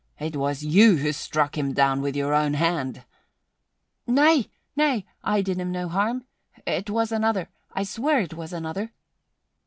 It 0.19 0.35
was 0.35 0.63
you 0.63 0.97
who 0.97 1.13
struck 1.13 1.55
him 1.55 1.73
down 1.73 2.01
with 2.01 2.15
your 2.15 2.33
own 2.33 2.55
hand!" 2.55 3.05
"Nay, 4.07 4.49
nay! 4.75 5.05
I 5.23 5.43
did 5.43 5.59
him 5.59 5.71
no 5.71 5.87
harm! 5.89 6.25
It 6.65 6.89
was 6.89 7.11
another 7.11 7.49
I 7.73 7.83
swear 7.83 8.19
it 8.19 8.33
was 8.33 8.51
another!" 8.51 8.93